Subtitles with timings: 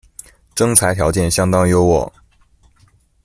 [0.55, 2.11] 征才条件相当优渥